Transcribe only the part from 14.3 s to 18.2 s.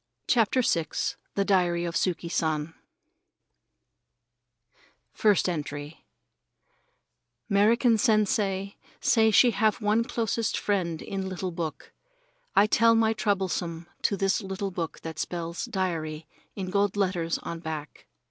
little book what spells "Diary" in gold letters on back.